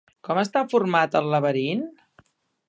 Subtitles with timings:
[0.27, 1.85] Com està format el laberint?